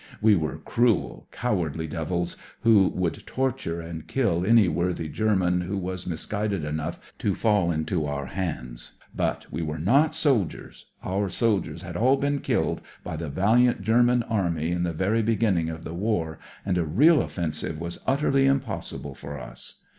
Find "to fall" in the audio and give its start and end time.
7.19-7.69